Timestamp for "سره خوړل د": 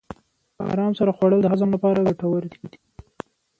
0.99-1.47